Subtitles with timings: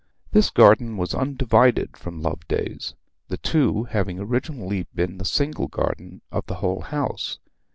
[0.31, 2.95] This garden was undivided from Loveday's,
[3.27, 7.37] the two having originally been the single garden of the whole house.